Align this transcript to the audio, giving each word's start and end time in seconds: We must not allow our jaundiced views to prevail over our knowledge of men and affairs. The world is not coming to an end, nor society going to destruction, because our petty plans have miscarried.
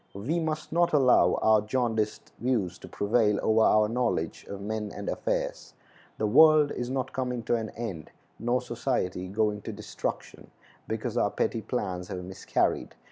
We 0.15 0.39
must 0.39 0.71
not 0.71 0.93
allow 0.93 1.35
our 1.43 1.61
jaundiced 1.61 2.31
views 2.39 2.79
to 2.79 2.87
prevail 2.87 3.39
over 3.43 3.61
our 3.61 3.87
knowledge 3.87 4.47
of 4.49 4.59
men 4.59 4.91
and 4.91 5.07
affairs. 5.07 5.75
The 6.17 6.25
world 6.25 6.71
is 6.71 6.89
not 6.89 7.13
coming 7.13 7.43
to 7.43 7.55
an 7.55 7.69
end, 7.77 8.09
nor 8.39 8.63
society 8.63 9.27
going 9.27 9.61
to 9.61 9.71
destruction, 9.71 10.49
because 10.87 11.17
our 11.17 11.29
petty 11.29 11.61
plans 11.61 12.07
have 12.07 12.23
miscarried. 12.25 12.95